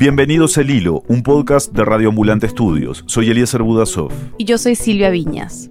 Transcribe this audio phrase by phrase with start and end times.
[0.00, 3.04] Bienvenidos El Hilo, un podcast de Radio Ambulante Estudios.
[3.06, 4.10] Soy Eliezer Budasov.
[4.38, 5.68] Y yo soy Silvia Viñas.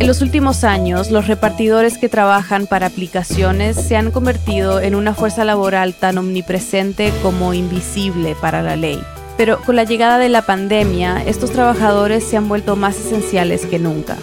[0.00, 5.12] En los últimos años, los repartidores que trabajan para aplicaciones se han convertido en una
[5.12, 8.98] fuerza laboral tan omnipresente como invisible para la ley.
[9.36, 13.78] Pero con la llegada de la pandemia, estos trabajadores se han vuelto más esenciales que
[13.78, 14.16] nunca.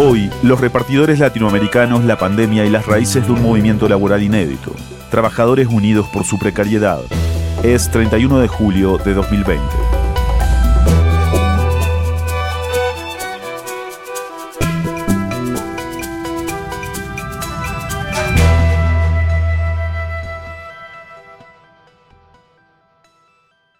[0.00, 4.70] Hoy, los repartidores latinoamericanos, la pandemia y las raíces de un movimiento laboral inédito.
[5.10, 7.00] Trabajadores unidos por su precariedad.
[7.64, 9.64] Es 31 de julio de 2020.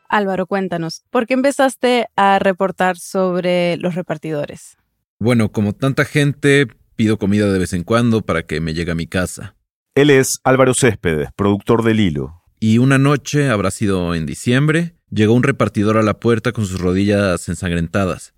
[0.08, 4.78] Álvaro, cuéntanos, ¿por qué empezaste a reportar sobre los repartidores?
[5.20, 8.94] Bueno, como tanta gente, pido comida de vez en cuando para que me llegue a
[8.94, 9.56] mi casa.
[9.96, 12.40] Él es Álvaro Céspedes, productor del hilo.
[12.60, 16.80] Y una noche, habrá sido en diciembre, llegó un repartidor a la puerta con sus
[16.80, 18.32] rodillas ensangrentadas.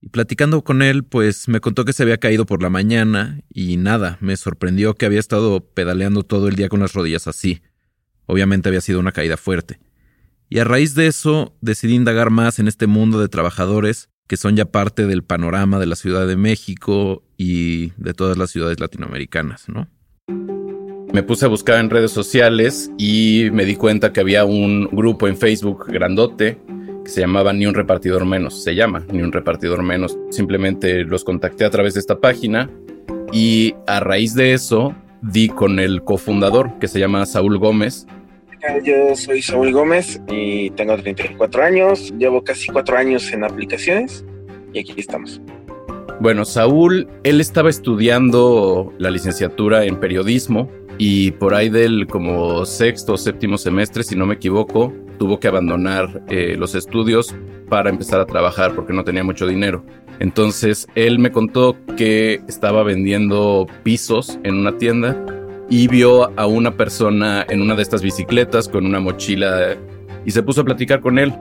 [0.00, 3.76] Y platicando con él, pues me contó que se había caído por la mañana y
[3.76, 7.60] nada, me sorprendió que había estado pedaleando todo el día con las rodillas así.
[8.24, 9.80] Obviamente había sido una caída fuerte.
[10.48, 14.56] Y a raíz de eso decidí indagar más en este mundo de trabajadores que son
[14.56, 19.68] ya parte del panorama de la Ciudad de México y de todas las ciudades latinoamericanas,
[19.68, 19.88] ¿no?
[21.12, 25.28] Me puse a buscar en redes sociales y me di cuenta que había un grupo
[25.28, 26.58] en Facebook grandote
[27.04, 30.16] que se llamaba Ni un repartidor menos, se llama Ni un repartidor menos.
[30.30, 32.70] Simplemente los contacté a través de esta página
[33.30, 38.06] y a raíz de eso di con el cofundador que se llama Saúl Gómez,
[38.84, 42.12] yo soy Saúl Gómez y tengo 34 años.
[42.18, 44.24] Llevo casi cuatro años en aplicaciones
[44.72, 45.40] y aquí estamos.
[46.20, 53.14] Bueno, Saúl, él estaba estudiando la licenciatura en periodismo y por ahí del como sexto
[53.14, 57.34] o séptimo semestre, si no me equivoco, tuvo que abandonar eh, los estudios
[57.68, 59.84] para empezar a trabajar porque no tenía mucho dinero.
[60.20, 65.16] Entonces, él me contó que estaba vendiendo pisos en una tienda
[65.72, 69.74] y vio a una persona en una de estas bicicletas con una mochila
[70.22, 71.32] y se puso a platicar con él.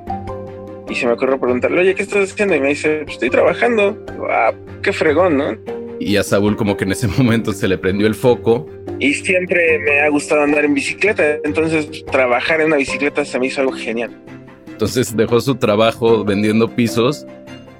[0.90, 2.56] Y se me ocurrió preguntarle, oye, ¿qué estás haciendo?
[2.56, 3.98] Y me dice, pues estoy trabajando.
[4.30, 5.58] Ah, qué fregón, ¿no?
[6.00, 8.70] Y a Saúl como que en ese momento se le prendió el foco.
[9.00, 13.48] Y siempre me ha gustado andar en bicicleta, entonces trabajar en una bicicleta se me
[13.48, 14.18] hizo algo genial.
[14.66, 17.28] Entonces dejó su trabajo vendiendo pisos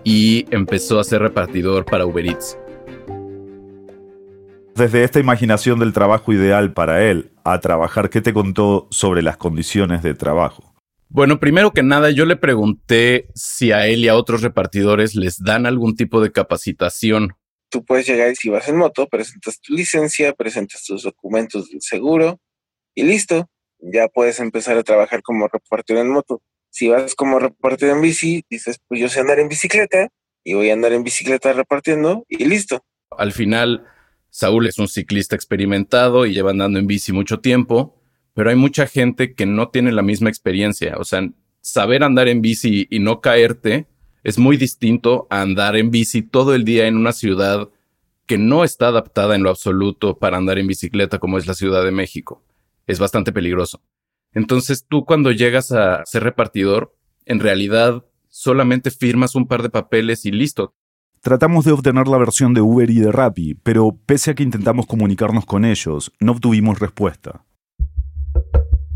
[0.04, 2.58] y empezó a ser repartidor para Uber Eats.
[4.82, 9.38] Desde esta imaginación del trabajo ideal para él a trabajar, ¿qué te contó sobre las
[9.38, 10.74] condiciones de trabajo?
[11.08, 15.38] Bueno, primero que nada, yo le pregunté si a él y a otros repartidores les
[15.38, 17.34] dan algún tipo de capacitación.
[17.70, 21.84] Tú puedes llegar y si vas en moto, presentas tu licencia, presentas tus documentos del
[21.84, 22.40] seguro
[22.96, 23.52] y listo.
[23.78, 26.42] Ya puedes empezar a trabajar como repartidor en moto.
[26.72, 30.08] Si vas como repartidor en bici, dices, pues yo sé andar en bicicleta
[30.44, 32.84] y voy a andar en bicicleta repartiendo y listo.
[33.16, 33.86] Al final,
[34.32, 38.02] Saúl es un ciclista experimentado y lleva andando en bici mucho tiempo,
[38.34, 40.96] pero hay mucha gente que no tiene la misma experiencia.
[40.98, 43.88] O sea, saber andar en bici y no caerte
[44.24, 47.70] es muy distinto a andar en bici todo el día en una ciudad
[48.26, 51.84] que no está adaptada en lo absoluto para andar en bicicleta como es la Ciudad
[51.84, 52.42] de México.
[52.88, 53.82] Es bastante peligroso.
[54.32, 60.26] Entonces tú cuando llegas a ser repartidor, en realidad solamente firmas un par de papeles
[60.26, 60.74] y listo,
[61.24, 64.88] Tratamos de obtener la versión de Uber y de Rappi, pero pese a que intentamos
[64.88, 67.44] comunicarnos con ellos, no obtuvimos respuesta.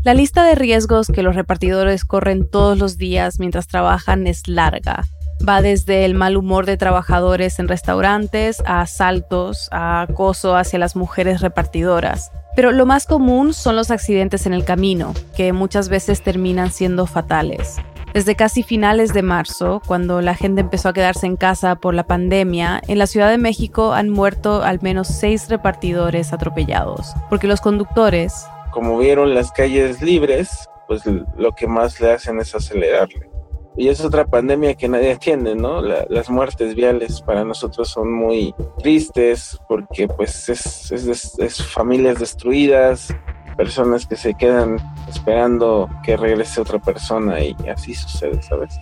[0.02, 5.04] La lista de riesgos que los repartidores corren todos los días mientras trabajan es larga.
[5.48, 10.96] Va desde el mal humor de trabajadores en restaurantes a asaltos, a acoso hacia las
[10.96, 12.32] mujeres repartidoras.
[12.56, 17.06] Pero lo más común son los accidentes en el camino, que muchas veces terminan siendo
[17.06, 17.76] fatales.
[18.16, 22.06] Desde casi finales de marzo, cuando la gente empezó a quedarse en casa por la
[22.06, 27.60] pandemia, en la Ciudad de México han muerto al menos seis repartidores atropellados, porque los
[27.60, 28.46] conductores...
[28.72, 33.28] Como vieron las calles libres, pues lo que más le hacen es acelerarle.
[33.76, 35.82] Y es otra pandemia que nadie atiende, ¿no?
[35.82, 43.14] las muertes viales para nosotros son muy tristes porque pues es, es familias destruidas,
[43.56, 44.76] personas que se quedan
[45.08, 48.74] esperando que regrese otra persona y así sucede, ¿sabes?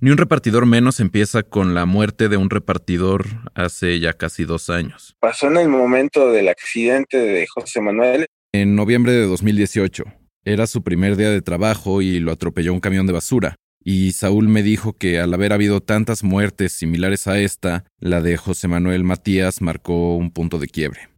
[0.00, 4.70] Ni un repartidor menos empieza con la muerte de un repartidor hace ya casi dos
[4.70, 5.16] años.
[5.18, 8.26] Pasó en el momento del accidente de José Manuel.
[8.52, 10.04] En noviembre de 2018.
[10.44, 13.56] Era su primer día de trabajo y lo atropelló un camión de basura.
[13.82, 18.36] Y Saúl me dijo que al haber habido tantas muertes similares a esta, la de
[18.36, 21.08] José Manuel Matías marcó un punto de quiebre.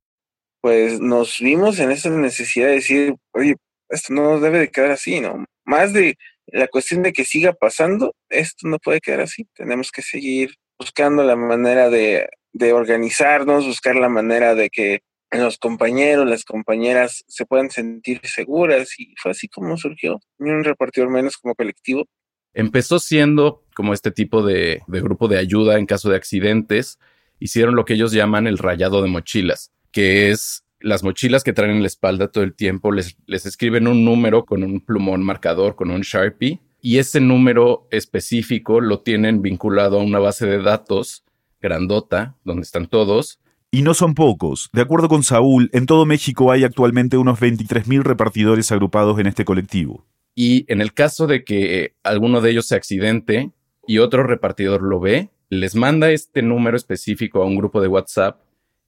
[0.60, 3.56] Pues nos vimos en esa necesidad de decir, oye,
[3.88, 5.44] esto no debe de quedar así, ¿no?
[5.64, 6.16] Más de
[6.46, 9.46] la cuestión de que siga pasando, esto no puede quedar así.
[9.54, 15.00] Tenemos que seguir buscando la manera de, de organizarnos, buscar la manera de que
[15.32, 21.08] los compañeros, las compañeras se puedan sentir seguras y fue así como surgió un repartidor
[21.10, 22.06] menos como colectivo.
[22.52, 26.98] Empezó siendo como este tipo de, de, grupo de ayuda en caso de accidentes.
[27.38, 31.72] Hicieron lo que ellos llaman el rayado de mochilas, que es las mochilas que traen
[31.72, 35.76] en la espalda todo el tiempo, les, les escriben un número con un plumón marcador,
[35.76, 41.24] con un Sharpie, y ese número específico lo tienen vinculado a una base de datos
[41.60, 43.40] grandota, donde están todos,
[43.72, 44.68] y no son pocos.
[44.72, 49.44] De acuerdo con Saúl, en todo México hay actualmente unos 23.000 repartidores agrupados en este
[49.44, 50.04] colectivo.
[50.34, 53.52] Y en el caso de que alguno de ellos se accidente
[53.86, 58.40] y otro repartidor lo ve, les manda este número específico a un grupo de WhatsApp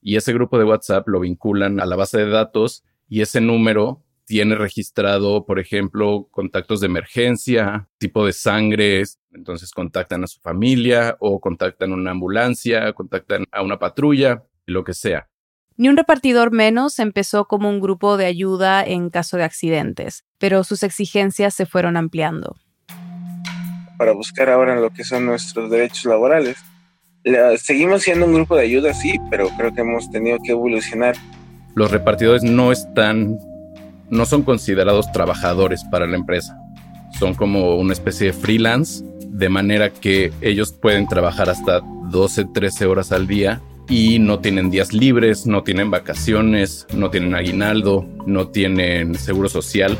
[0.03, 4.03] y ese grupo de WhatsApp lo vinculan a la base de datos y ese número
[4.25, 11.17] tiene registrado, por ejemplo, contactos de emergencia, tipo de sangre, entonces contactan a su familia
[11.19, 15.27] o contactan a una ambulancia, contactan a una patrulla lo que sea.
[15.75, 20.63] Ni un repartidor menos empezó como un grupo de ayuda en caso de accidentes, pero
[20.63, 22.55] sus exigencias se fueron ampliando.
[23.97, 26.57] Para buscar ahora lo que son nuestros derechos laborales.
[27.57, 31.15] Seguimos siendo un grupo de ayuda, sí, pero creo que hemos tenido que evolucionar.
[31.75, 33.37] Los repartidores no están,
[34.09, 36.57] no son considerados trabajadores para la empresa.
[37.17, 42.85] Son como una especie de freelance, de manera que ellos pueden trabajar hasta 12, 13
[42.85, 48.47] horas al día y no tienen días libres, no tienen vacaciones, no tienen aguinaldo, no
[48.47, 49.97] tienen seguro social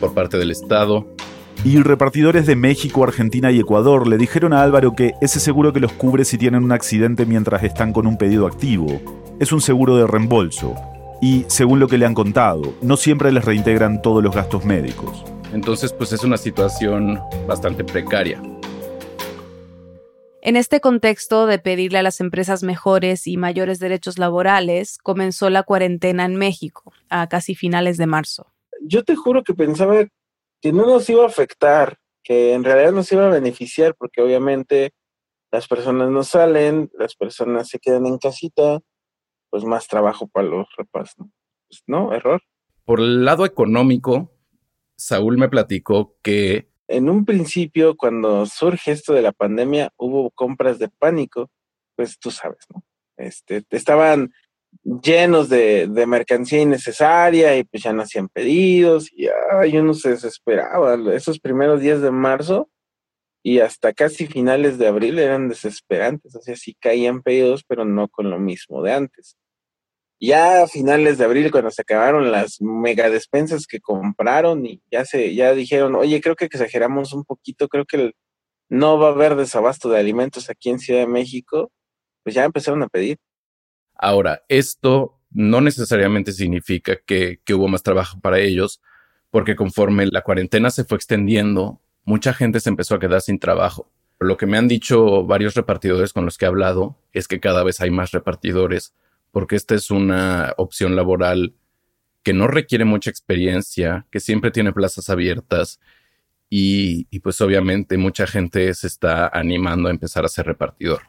[0.00, 1.06] por parte del Estado.
[1.66, 5.80] Y repartidores de México, Argentina y Ecuador le dijeron a Álvaro que ese seguro que
[5.80, 8.86] los cubre si tienen un accidente mientras están con un pedido activo.
[9.40, 10.76] Es un seguro de reembolso.
[11.20, 15.24] Y, según lo que le han contado, no siempre les reintegran todos los gastos médicos.
[15.52, 17.18] Entonces, pues es una situación
[17.48, 18.40] bastante precaria.
[20.42, 25.64] En este contexto de pedirle a las empresas mejores y mayores derechos laborales, comenzó la
[25.64, 28.46] cuarentena en México a casi finales de marzo.
[28.82, 30.06] Yo te juro que pensaba
[30.66, 34.90] que no nos iba a afectar, que en realidad nos iba a beneficiar, porque obviamente
[35.52, 38.80] las personas no salen, las personas se quedan en casita,
[39.48, 41.30] pues más trabajo para los repas, ¿no?
[41.68, 42.42] Pues no, error.
[42.84, 44.32] Por el lado económico,
[44.96, 50.80] Saúl me platicó que en un principio, cuando surge esto de la pandemia, hubo compras
[50.80, 51.48] de pánico,
[51.94, 52.82] pues tú sabes, ¿no?
[53.16, 54.32] Este, estaban
[54.84, 60.96] llenos de, mercancía innecesaria y pues ya no hacían pedidos y ay, uno se desesperaba.
[61.14, 62.70] Esos primeros días de marzo
[63.42, 68.08] y hasta casi finales de abril eran desesperantes, o sea, sí caían pedidos, pero no
[68.08, 69.36] con lo mismo de antes.
[70.18, 75.04] Ya a finales de abril, cuando se acabaron las mega despensas que compraron y ya
[75.04, 78.12] se, ya dijeron, oye, creo que exageramos un poquito, creo que
[78.68, 81.70] no va a haber desabasto de alimentos aquí en Ciudad de México,
[82.24, 83.18] pues ya empezaron a pedir.
[83.98, 88.80] Ahora, esto no necesariamente significa que, hubo más trabajo para ellos,
[89.30, 93.90] porque conforme la cuarentena se fue extendiendo, mucha gente se empezó a quedar sin trabajo.
[94.18, 97.62] Lo que me han dicho varios repartidores con los que he hablado es que cada
[97.64, 98.94] vez hay más repartidores
[99.36, 101.54] porque esta es una opción laboral
[102.22, 105.78] que no requiere mucha experiencia, que siempre tiene plazas abiertas
[106.48, 111.02] y, pues obviamente mucha gente se está animando a empezar a ser repartidor.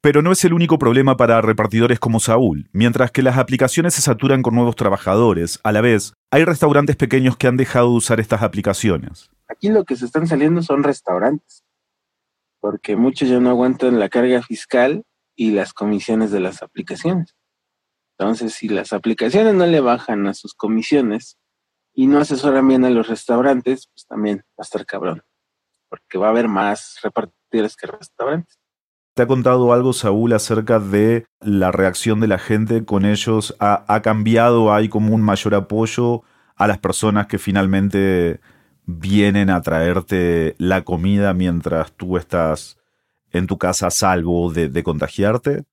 [0.00, 2.68] Pero no es el único problema para repartidores como Saúl.
[2.72, 7.36] Mientras que las aplicaciones se saturan con nuevos trabajadores, a la vez, hay restaurantes pequeños
[7.36, 9.30] que han dejado de usar estas aplicaciones.
[9.48, 11.64] Aquí lo que se están saliendo son restaurantes,
[12.60, 15.04] porque muchos ya no aguantan la carga fiscal
[15.36, 17.34] y las comisiones de las aplicaciones.
[18.18, 21.38] Entonces, si las aplicaciones no le bajan a sus comisiones
[21.92, 25.22] y no asesoran bien a los restaurantes, pues también va a estar cabrón,
[25.88, 28.58] porque va a haber más repartidores que restaurantes.
[29.16, 33.56] ¿Te ha contado algo, Saúl, acerca de la reacción de la gente con ellos?
[33.60, 34.74] ¿Ha, ¿Ha, cambiado?
[34.74, 36.22] ¿Hay como un mayor apoyo
[36.54, 38.40] a las personas que finalmente
[38.84, 42.76] vienen a traerte la comida mientras tú estás
[43.30, 45.64] en tu casa a salvo de, de contagiarte?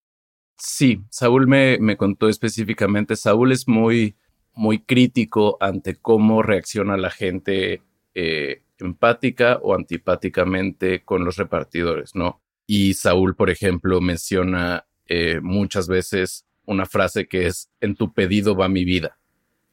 [0.58, 3.18] Sí, Saúl me, me contó específicamente.
[3.18, 4.16] Saúl es muy,
[4.54, 7.82] muy crítico ante cómo reacciona la gente
[8.16, 12.40] eh, empática o antipáticamente con los repartidores, ¿no?
[12.66, 18.56] Y Saúl, por ejemplo, menciona eh, muchas veces una frase que es, en tu pedido
[18.56, 19.18] va mi vida,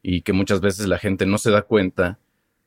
[0.03, 2.19] y que muchas veces la gente no se da cuenta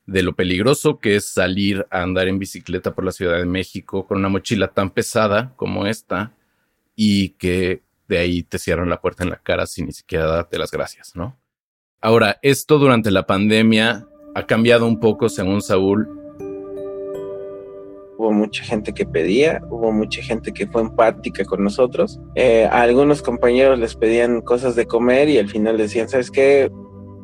[0.05, 4.05] de lo peligroso que es salir a andar en bicicleta por la Ciudad de México
[4.05, 6.33] con una mochila tan pesada como esta
[6.95, 10.59] y que de ahí te cierran la puerta en la cara sin ni siquiera darte
[10.59, 11.37] las gracias, ¿no?
[12.01, 16.07] Ahora, esto durante la pandemia ha cambiado un poco según Saúl.
[18.17, 22.19] Hubo mucha gente que pedía, hubo mucha gente que fue empática con nosotros.
[22.35, 26.71] Eh, algunos compañeros les pedían cosas de comer y al final decían, ¿sabes qué?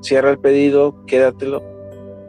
[0.01, 1.63] Cierra el pedido, quédatelo,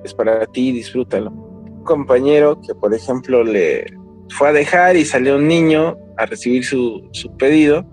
[0.04, 1.30] es para ti, disfrútalo.
[1.30, 3.86] Un compañero que, por ejemplo, le
[4.30, 7.84] fue a dejar y salió un niño a recibir su, su pedido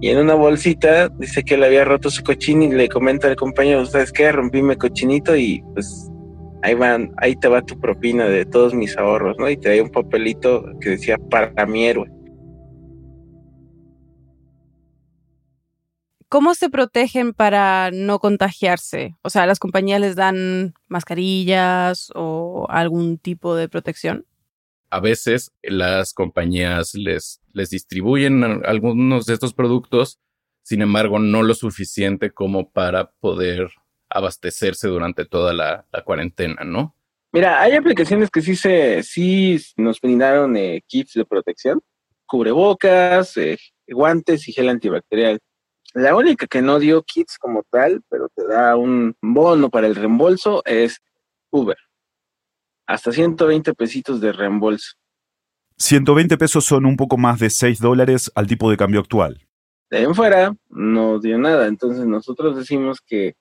[0.00, 3.36] y en una bolsita dice que le había roto su cochín y le comenta al
[3.36, 4.30] compañero, ¿sabes qué?
[4.32, 6.10] Rompí mi cochinito y pues
[6.64, 9.50] ahí van, ahí te va tu propina de todos mis ahorros, ¿no?
[9.50, 12.10] Y te un papelito que decía para mi héroe.
[16.30, 19.14] ¿Cómo se protegen para no contagiarse?
[19.20, 24.24] O sea, ¿las compañías les dan mascarillas o algún tipo de protección?
[24.88, 30.18] A veces las compañías les, les distribuyen algunos de estos productos,
[30.62, 33.70] sin embargo, no lo suficiente como para poder
[34.14, 36.94] abastecerse durante toda la, cuarentena, ¿no?
[37.32, 41.82] Mira, hay aplicaciones que sí se, sí nos brindaron eh, kits de protección,
[42.24, 45.40] cubrebocas, eh, guantes y gel antibacterial.
[45.94, 49.96] La única que no dio kits como tal, pero te da un bono para el
[49.96, 51.00] reembolso, es
[51.50, 51.76] Uber.
[52.86, 54.92] Hasta 120 pesitos de reembolso.
[55.78, 59.44] 120 pesos son un poco más de 6 dólares al tipo de cambio actual.
[59.90, 61.66] De ahí en fuera no dio nada.
[61.66, 63.34] Entonces nosotros decimos que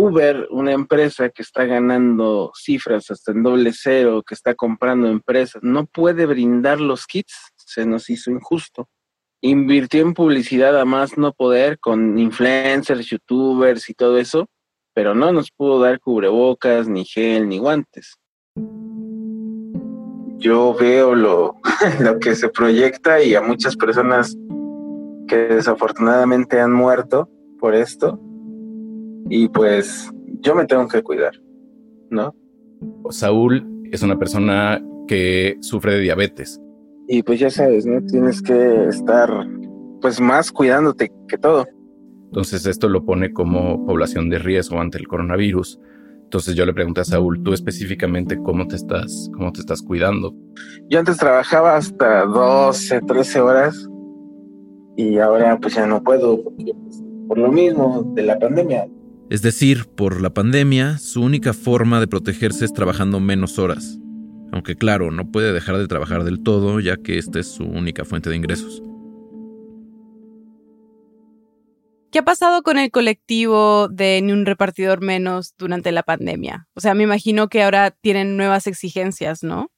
[0.00, 5.62] Uber, una empresa que está ganando cifras hasta en doble cero, que está comprando empresas,
[5.62, 7.52] no puede brindar los kits.
[7.56, 8.88] Se nos hizo injusto
[9.42, 14.46] invirtió en publicidad a más no poder con influencers, youtubers y todo eso,
[14.94, 18.16] pero no nos pudo dar cubrebocas, ni gel, ni guantes.
[20.38, 21.56] Yo veo lo,
[22.00, 24.36] lo que se proyecta y a muchas personas
[25.28, 27.28] que desafortunadamente han muerto
[27.58, 28.18] por esto.
[29.28, 30.10] Y pues
[30.40, 31.34] yo me tengo que cuidar,
[32.10, 32.34] ¿no?
[33.10, 36.60] Saúl es una persona que sufre de diabetes
[37.12, 38.00] y pues ya sabes, ¿no?
[38.06, 39.28] Tienes que estar
[40.00, 41.66] pues más cuidándote que todo.
[42.26, 45.80] Entonces esto lo pone como población de riesgo ante el coronavirus.
[46.22, 50.32] Entonces yo le pregunté a Saúl, tú específicamente cómo te estás, cómo te estás cuidando.
[50.88, 53.88] Yo antes trabajaba hasta 12, 13 horas
[54.96, 58.86] y ahora pues ya no puedo porque, pues, por lo mismo de la pandemia.
[59.30, 64.00] Es decir, por la pandemia, su única forma de protegerse es trabajando menos horas
[64.52, 68.04] aunque claro, no puede dejar de trabajar del todo ya que esta es su única
[68.04, 68.82] fuente de ingresos.
[72.10, 76.68] ¿Qué ha pasado con el colectivo de Ni un repartidor menos durante la pandemia?
[76.74, 79.70] O sea, me imagino que ahora tienen nuevas exigencias, ¿no?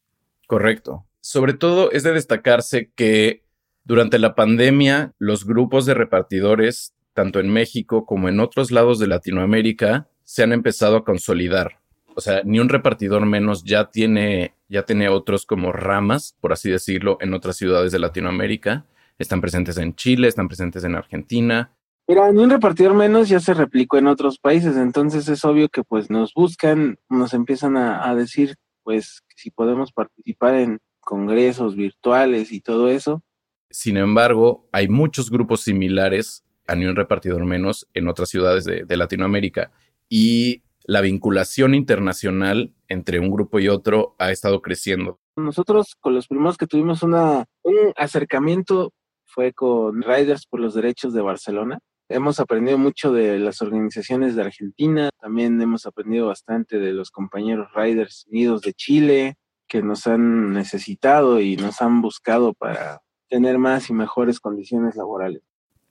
[0.46, 1.06] Correcto.
[1.20, 3.44] Sobre todo es de destacarse que
[3.84, 9.06] durante la pandemia los grupos de repartidores, tanto en México como en otros lados de
[9.06, 11.82] Latinoamérica, se han empezado a consolidar
[12.14, 16.70] o sea, ni un repartidor menos ya tiene, ya tiene otros como ramas, por así
[16.70, 18.84] decirlo, en otras ciudades de Latinoamérica.
[19.18, 21.72] Están presentes en Chile, están presentes en Argentina.
[22.08, 25.84] Mira, ni un repartidor menos ya se replicó en otros países, entonces es obvio que
[25.84, 32.52] pues nos buscan, nos empiezan a, a decir pues si podemos participar en congresos virtuales
[32.52, 33.22] y todo eso.
[33.70, 38.96] Sin embargo, hay muchos grupos similares a ni un repartidor menos en otras ciudades de,
[38.96, 39.72] Latinoamérica
[40.08, 45.20] y la vinculación internacional entre un grupo y otro ha estado creciendo.
[45.36, 48.92] Nosotros con los primeros que tuvimos una, un acercamiento
[49.24, 51.78] fue con Riders por los Derechos de Barcelona.
[52.08, 57.68] Hemos aprendido mucho de las organizaciones de Argentina, también hemos aprendido bastante de los compañeros
[57.74, 63.00] Riders Unidos de Chile, que nos han necesitado y nos han buscado para
[63.30, 65.42] tener más y mejores condiciones laborales.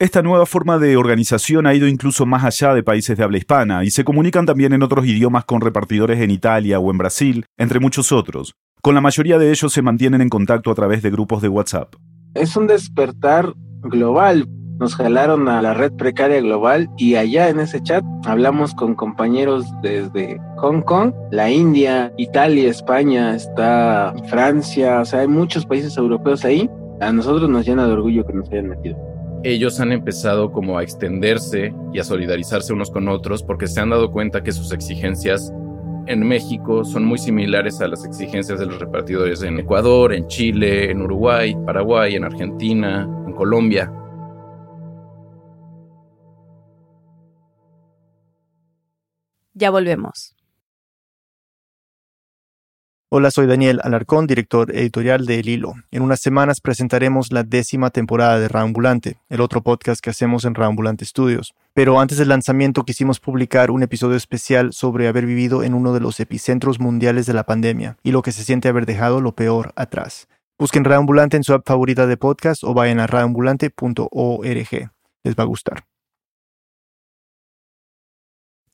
[0.02, 3.84] Esta nueva forma de organización ha ido incluso más allá de países de habla hispana
[3.84, 7.78] y se comunican también en otros idiomas con repartidores en Italia o en Brasil, entre
[7.78, 8.56] muchos otros.
[8.80, 11.94] Con la mayoría de ellos se mantienen en contacto a través de grupos de WhatsApp.
[12.34, 14.48] Es un despertar global.
[14.80, 19.66] Nos jalaron a la red precaria global y allá en ese chat hablamos con compañeros
[19.82, 26.44] desde Hong Kong, la India, Italia, España, está Francia, o sea, hay muchos países europeos
[26.44, 26.68] ahí.
[27.00, 29.11] A nosotros nos llena de orgullo que nos hayan metido
[29.44, 33.90] ellos han empezado como a extenderse y a solidarizarse unos con otros porque se han
[33.90, 35.52] dado cuenta que sus exigencias
[36.06, 40.90] en México son muy similares a las exigencias de los repartidores en Ecuador, en Chile,
[40.90, 43.92] en Uruguay, Paraguay, en Argentina, en Colombia.
[49.54, 50.31] Ya volvemos.
[53.14, 55.74] Hola, soy Daniel Alarcón, director editorial de El Hilo.
[55.90, 60.54] En unas semanas presentaremos la décima temporada de Raambulante, el otro podcast que hacemos en
[60.54, 61.54] Raambulante Studios.
[61.74, 66.00] Pero antes del lanzamiento quisimos publicar un episodio especial sobre haber vivido en uno de
[66.00, 69.74] los epicentros mundiales de la pandemia y lo que se siente haber dejado lo peor
[69.76, 70.26] atrás.
[70.58, 74.90] Busquen Raambulante en su app favorita de podcast o vayan a raambulante.org.
[75.22, 75.84] Les va a gustar.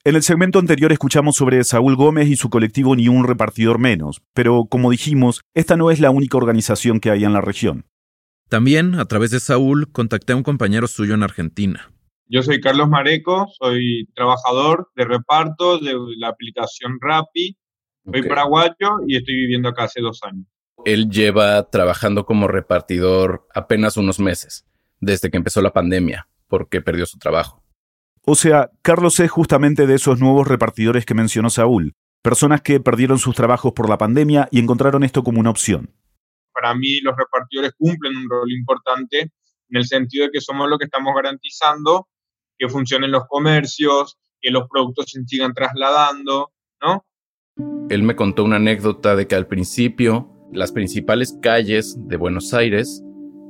[0.09, 4.23] En el segmento anterior escuchamos sobre Saúl Gómez y su colectivo Ni un repartidor menos,
[4.33, 7.85] pero como dijimos, esta no es la única organización que hay en la región.
[8.49, 11.93] También, a través de Saúl, contacté a un compañero suyo en Argentina.
[12.27, 17.59] Yo soy Carlos Mareco, soy trabajador de reparto de la aplicación Rappi,
[18.11, 20.47] soy paraguayo y estoy viviendo acá hace dos años.
[20.87, 24.65] Él lleva trabajando como repartidor apenas unos meses,
[25.01, 27.58] desde que empezó la pandemia, porque perdió su trabajo.
[28.31, 33.19] O sea, Carlos es justamente de esos nuevos repartidores que mencionó Saúl, personas que perdieron
[33.19, 35.95] sus trabajos por la pandemia y encontraron esto como una opción.
[36.53, 40.79] Para mí los repartidores cumplen un rol importante en el sentido de que somos los
[40.79, 42.07] que estamos garantizando
[42.59, 47.07] que funcionen los comercios, que los productos se sigan trasladando, ¿no?
[47.89, 53.03] Él me contó una anécdota de que al principio las principales calles de Buenos Aires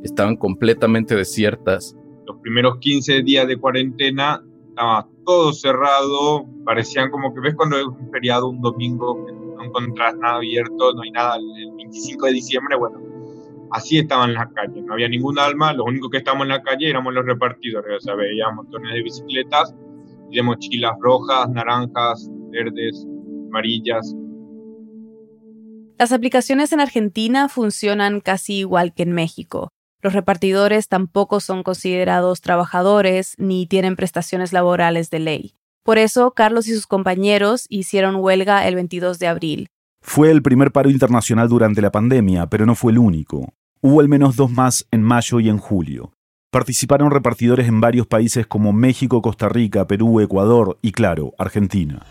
[0.05, 1.97] estaban completamente desiertas.
[2.27, 4.41] Los primeros 15 días de cuarentena
[4.79, 10.15] estaba todo cerrado, parecían como que ves cuando es un feriado, un domingo, no encontrás
[10.17, 13.01] nada abierto, no hay nada, el 25 de diciembre, bueno,
[13.73, 16.89] así estaban las calles, no había ningún alma, lo único que estábamos en la calle
[16.89, 19.75] éramos los repartidores, o sea, veía montones de bicicletas
[20.31, 23.05] y de mochilas rojas, naranjas, verdes,
[23.49, 24.15] amarillas.
[25.99, 29.73] Las aplicaciones en Argentina funcionan casi igual que en México.
[30.01, 35.55] Los repartidores tampoco son considerados trabajadores ni tienen prestaciones laborales de ley.
[35.83, 39.69] Por eso, Carlos y sus compañeros hicieron huelga el 22 de abril.
[40.01, 43.53] Fue el primer paro internacional durante la pandemia, pero no fue el único.
[43.81, 46.13] Hubo al menos dos más en mayo y en julio.
[46.51, 52.07] Participaron repartidores en varios países como México, Costa Rica, Perú, Ecuador y, claro, Argentina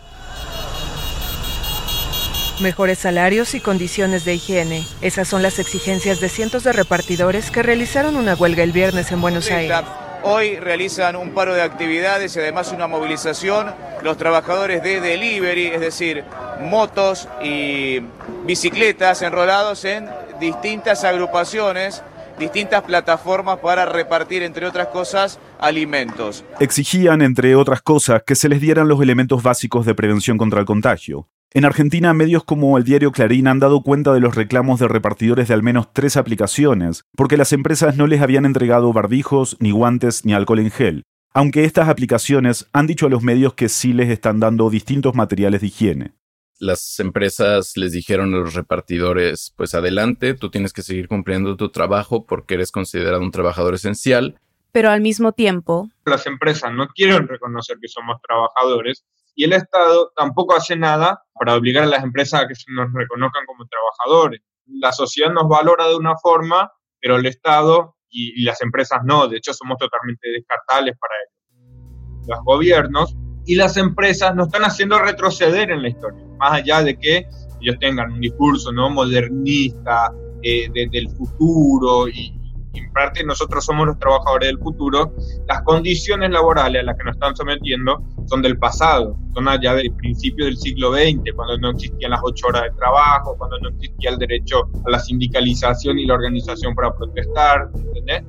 [2.60, 4.86] mejores salarios y condiciones de higiene.
[5.00, 9.20] Esas son las exigencias de cientos de repartidores que realizaron una huelga el viernes en
[9.20, 9.76] Buenos Aires.
[10.22, 15.80] Hoy realizan un paro de actividades y además una movilización los trabajadores de delivery, es
[15.80, 16.24] decir,
[16.60, 18.00] motos y
[18.44, 20.08] bicicletas enrolados en
[20.40, 22.02] distintas agrupaciones
[22.38, 26.44] distintas plataformas para repartir, entre otras cosas, alimentos.
[26.60, 30.66] Exigían, entre otras cosas, que se les dieran los elementos básicos de prevención contra el
[30.66, 34.88] contagio, en Argentina, medios como el diario Clarín han dado cuenta de los reclamos de
[34.88, 39.70] repartidores de al menos tres aplicaciones, porque las empresas no les habían entregado barbijos, ni
[39.70, 43.94] guantes, ni alcohol en gel, aunque estas aplicaciones han dicho a los medios que sí
[43.94, 46.12] les están dando distintos materiales de higiene.
[46.60, 51.70] Las empresas les dijeron a los repartidores, pues adelante, tú tienes que seguir cumpliendo tu
[51.70, 54.38] trabajo porque eres considerado un trabajador esencial.
[54.72, 55.88] Pero al mismo tiempo...
[56.04, 59.06] Las empresas no quieren reconocer que somos trabajadores
[59.38, 63.46] y el Estado tampoco hace nada para obligar a las empresas a que nos reconozcan
[63.46, 64.40] como trabajadores.
[64.66, 69.28] La sociedad nos valora de una forma, pero el Estado y, las empresas no.
[69.28, 72.26] De hecho, somos totalmente descartables para ellos.
[72.26, 73.14] Los gobiernos
[73.46, 77.28] y las empresas nos están haciendo retroceder en la historia, más allá de que
[77.60, 82.37] ellos tengan un discurso no modernista eh, del futuro y,
[82.78, 85.14] en parte nosotros somos los trabajadores del futuro,
[85.46, 89.92] las condiciones laborales a las que nos están sometiendo son del pasado, son allá del
[89.92, 94.10] principio del siglo XX, cuando no existían las ocho horas de trabajo, cuando no existía
[94.10, 98.24] el derecho a la sindicalización y la organización para protestar, ¿entendés?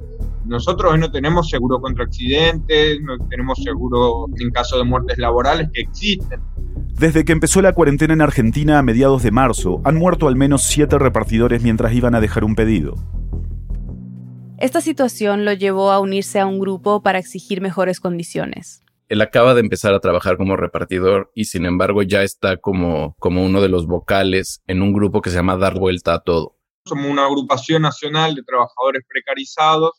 [0.46, 5.70] Nosotros hoy no tenemos seguro contra accidentes, no tenemos seguro en caso de muertes laborales
[5.72, 6.42] que existen.
[7.00, 10.64] Desde que empezó la cuarentena en Argentina a mediados de marzo, han muerto al menos
[10.64, 12.96] siete repartidores mientras iban a dejar un pedido.
[14.62, 18.84] Esta situación lo llevó a unirse a un grupo para exigir mejores condiciones.
[19.08, 23.42] Él acaba de empezar a trabajar como repartidor y sin embargo ya está como, como
[23.46, 26.58] uno de los vocales en un grupo que se llama Dar Vuelta a Todo.
[26.86, 29.92] Somos una agrupación nacional de trabajadores precarizados,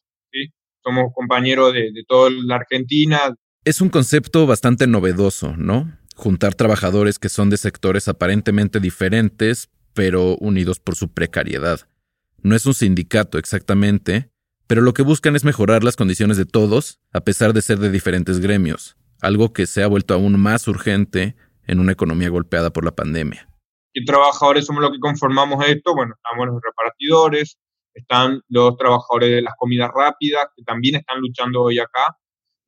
[0.84, 3.34] somos compañeros de, de toda la Argentina.
[3.64, 5.90] Es un concepto bastante novedoso, ¿no?
[6.16, 11.80] Juntar trabajadores que son de sectores aparentemente diferentes, pero unidos por su precariedad.
[12.42, 14.30] No es un sindicato exactamente,
[14.70, 17.90] pero lo que buscan es mejorar las condiciones de todos, a pesar de ser de
[17.90, 21.34] diferentes gremios, algo que se ha vuelto aún más urgente
[21.66, 23.48] en una economía golpeada por la pandemia.
[23.92, 25.92] ¿Qué trabajadores somos los que conformamos esto?
[25.92, 27.58] Bueno, estamos los repartidores,
[27.94, 32.16] están los trabajadores de las comidas rápidas, que también están luchando hoy acá.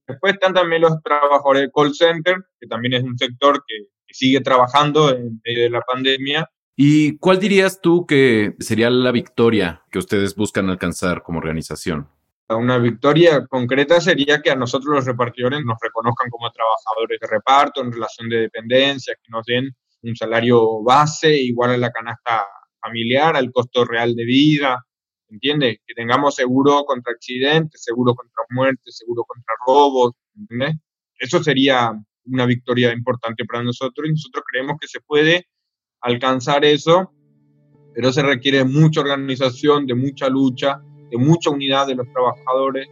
[0.08, 3.76] Después están también los trabajadores de call center, que también es un sector que
[4.12, 6.50] sigue trabajando en medio de la pandemia.
[6.74, 12.08] ¿Y cuál dirías tú que sería la victoria que ustedes buscan alcanzar como organización?
[12.48, 17.82] Una victoria concreta sería que a nosotros los repartidores nos reconozcan como trabajadores de reparto
[17.82, 19.70] en relación de dependencia, que nos den
[20.02, 22.46] un salario base igual a la canasta
[22.80, 24.84] familiar, al costo real de vida,
[25.28, 25.78] ¿entiendes?
[25.86, 30.76] Que tengamos seguro contra accidentes, seguro contra muertes, seguro contra robos, ¿entiendes?
[31.18, 31.92] Eso sería
[32.24, 35.46] una victoria importante para nosotros y nosotros creemos que se puede
[36.02, 37.12] alcanzar eso,
[37.94, 42.88] pero se requiere mucha organización, de mucha lucha, de mucha unidad de los trabajadores.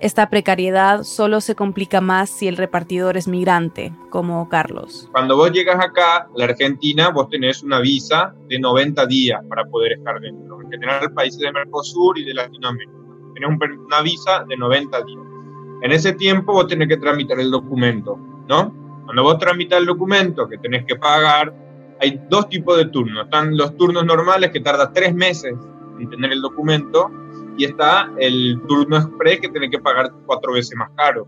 [0.00, 5.08] Esta precariedad solo se complica más si el repartidor es migrante, como Carlos.
[5.10, 9.64] Cuando vos llegas acá, a la Argentina, vos tenés una visa de 90 días para
[9.64, 10.62] poder estar dentro.
[10.62, 12.92] En general, países de Mercosur y de Latinoamérica.
[13.34, 13.50] Tenés
[13.86, 15.18] una visa de 90 días.
[15.82, 18.16] En ese tiempo vos tenés que tramitar el documento,
[18.48, 18.87] ¿no?
[19.08, 21.50] Cuando vos tramitas el documento que tenés que pagar,
[21.98, 23.24] hay dos tipos de turnos.
[23.24, 25.54] Están los turnos normales que tarda tres meses
[25.98, 27.10] en tener el documento
[27.56, 31.26] y está el turno express que tiene que pagar cuatro veces más caro.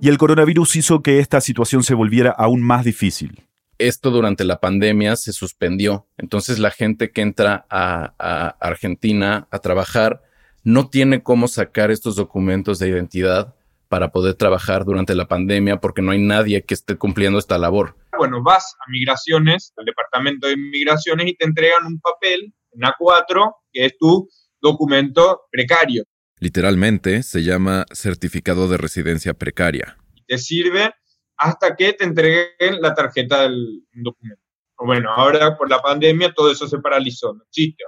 [0.00, 3.40] Y el coronavirus hizo que esta situación se volviera aún más difícil.
[3.78, 6.08] Esto durante la pandemia se suspendió.
[6.18, 10.24] Entonces la gente que entra a, a Argentina a trabajar
[10.64, 13.54] no tiene cómo sacar estos documentos de identidad
[13.88, 17.96] para poder trabajar durante la pandemia porque no hay nadie que esté cumpliendo esta labor.
[18.16, 23.54] Bueno, vas a migraciones, al departamento de migraciones y te entregan un papel en A4
[23.72, 24.28] que es tu
[24.60, 26.04] documento precario.
[26.38, 29.96] Literalmente se llama certificado de residencia precaria.
[30.14, 30.92] Y te sirve
[31.36, 34.42] hasta que te entreguen la tarjeta del documento.
[34.78, 37.82] Bueno, ahora por la pandemia todo eso se paralizó, no existe,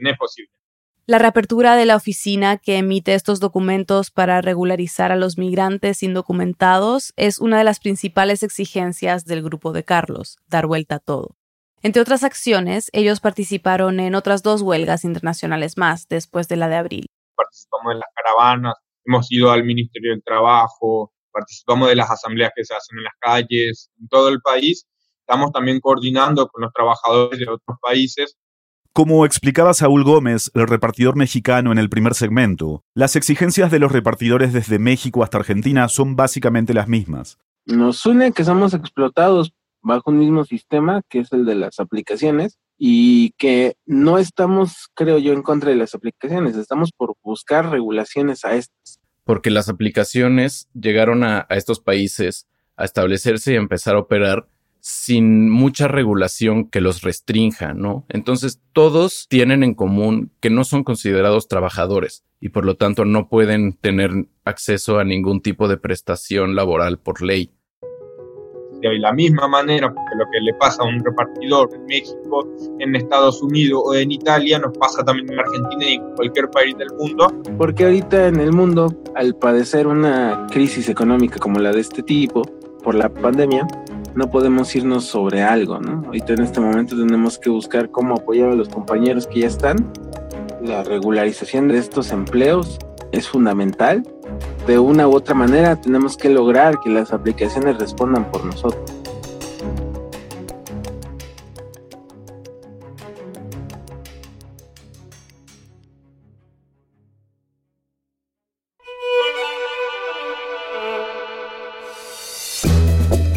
[0.00, 0.50] no es posible.
[1.06, 7.12] La reapertura de la oficina que emite estos documentos para regularizar a los migrantes indocumentados
[7.16, 11.36] es una de las principales exigencias del grupo de Carlos, dar vuelta a todo.
[11.82, 16.76] Entre otras acciones, ellos participaron en otras dos huelgas internacionales más después de la de
[16.76, 17.06] abril.
[17.36, 22.64] Participamos en las caravanas, hemos ido al Ministerio del Trabajo, participamos de las asambleas que
[22.64, 24.86] se hacen en las calles, en todo el país.
[25.20, 28.38] Estamos también coordinando con los trabajadores de otros países
[28.94, 33.90] como explicaba Saúl Gómez, el repartidor mexicano en el primer segmento, las exigencias de los
[33.90, 37.36] repartidores desde México hasta Argentina son básicamente las mismas.
[37.66, 39.52] Nos une que somos explotados
[39.82, 45.18] bajo un mismo sistema, que es el de las aplicaciones, y que no estamos, creo
[45.18, 49.00] yo, en contra de las aplicaciones, estamos por buscar regulaciones a estas.
[49.24, 54.46] Porque las aplicaciones llegaron a, a estos países a establecerse y a empezar a operar
[54.86, 58.04] sin mucha regulación que los restrinja, ¿no?
[58.10, 63.30] Entonces todos tienen en común que no son considerados trabajadores y por lo tanto no
[63.30, 64.10] pueden tener
[64.44, 67.50] acceso a ningún tipo de prestación laboral por ley.
[68.82, 72.46] De la misma manera, porque lo que le pasa a un repartidor en México,
[72.78, 76.76] en Estados Unidos o en Italia, nos pasa también en Argentina y en cualquier país
[76.76, 77.28] del mundo.
[77.56, 82.42] Porque ahorita en el mundo, al padecer una crisis económica como la de este tipo,
[82.82, 83.66] por la pandemia,
[84.14, 86.02] no podemos irnos sobre algo, ¿no?
[86.06, 89.92] Ahorita en este momento tenemos que buscar cómo apoyar a los compañeros que ya están.
[90.62, 92.78] La regularización de estos empleos
[93.12, 94.02] es fundamental.
[94.66, 99.03] De una u otra manera tenemos que lograr que las aplicaciones respondan por nosotros.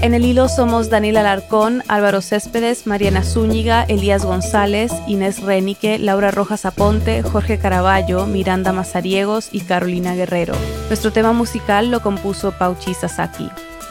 [0.07, 6.31] En el hilo somos Daniel Alarcón, Álvaro Céspedes, Mariana Zúñiga, Elías González, Inés Renique, Laura
[6.31, 10.55] Rojas Aponte, Jorge Caraballo, Miranda Mazariegos y Carolina Guerrero.
[10.87, 13.49] Nuestro tema musical lo compuso Pauchi Sasaki.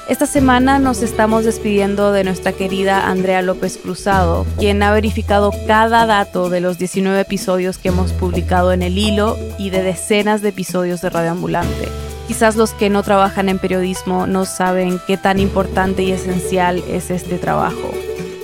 [0.08, 6.06] Esta semana nos estamos despidiendo de nuestra querida Andrea López Cruzado, quien ha verificado cada
[6.06, 10.48] dato de los 19 episodios que hemos publicado en el hilo y de decenas de
[10.48, 11.88] episodios de Radio Ambulante.
[12.26, 17.10] Quizás los que no trabajan en periodismo no saben qué tan importante y esencial es
[17.10, 17.92] este trabajo.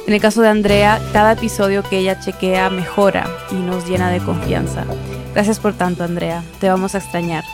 [0.06, 4.20] En el caso de Andrea, cada episodio que ella chequea mejora y nos llena de
[4.20, 4.84] confianza.
[5.34, 6.42] Gracias por tanto, Andrea.
[6.60, 7.44] Te vamos a extrañar.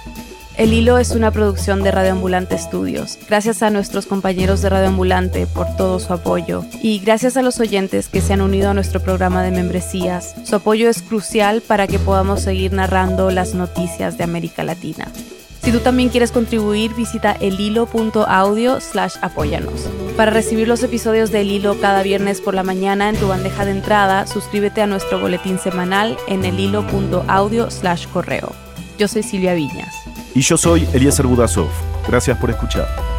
[0.59, 3.17] El Hilo es una producción de Radio Ambulante Studios.
[3.29, 7.61] Gracias a nuestros compañeros de Radio Ambulante por todo su apoyo y gracias a los
[7.61, 10.35] oyentes que se han unido a nuestro programa de membresías.
[10.43, 15.07] Su apoyo es crucial para que podamos seguir narrando las noticias de América Latina.
[15.63, 19.89] Si tú también quieres contribuir, visita elhilo.audio slash apóyanos.
[20.17, 23.65] Para recibir los episodios de El Hilo cada viernes por la mañana en tu bandeja
[23.65, 28.53] de entrada, suscríbete a nuestro boletín semanal en elhilo.audio slash correo.
[28.99, 29.95] Yo soy Silvia Viñas.
[30.35, 31.69] Y yo soy Eliezer Budasov.
[32.09, 33.18] Gracias por escuchar.